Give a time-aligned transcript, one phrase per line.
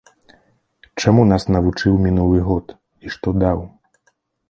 [1.03, 3.67] Чаму нас навучыў мінулы год і што даў?